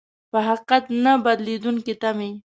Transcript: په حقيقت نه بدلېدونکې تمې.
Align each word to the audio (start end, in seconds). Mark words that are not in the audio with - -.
په 0.31 0.39
حقيقت 0.47 0.83
نه 1.03 1.13
بدلېدونکې 1.25 1.93
تمې. 2.01 2.31